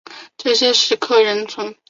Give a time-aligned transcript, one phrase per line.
[0.35, 1.75] 这些石刻仍存。